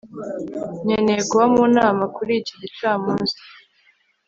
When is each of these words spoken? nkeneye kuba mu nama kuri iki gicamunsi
nkeneye 0.83 1.21
kuba 1.29 1.45
mu 1.53 1.63
nama 1.77 2.03
kuri 2.15 2.31
iki 2.41 2.53
gicamunsi 2.61 3.37